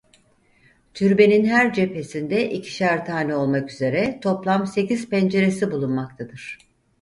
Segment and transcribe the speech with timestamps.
[0.93, 6.57] Türbenin her cephesinde ikişer tane olmak üzere toplam sekiz penceresi bulunmaktadır.